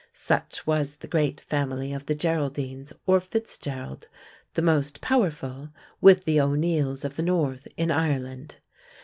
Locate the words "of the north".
7.05-7.67